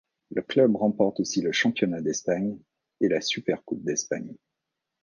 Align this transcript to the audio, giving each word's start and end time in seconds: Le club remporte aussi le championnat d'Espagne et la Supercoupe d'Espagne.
Le 0.31 0.41
club 0.41 0.77
remporte 0.77 1.19
aussi 1.19 1.43
le 1.43 1.51
championnat 1.51 2.01
d'Espagne 2.01 2.57
et 3.01 3.07
la 3.07 3.21
Supercoupe 3.21 3.83
d'Espagne. 3.83 4.33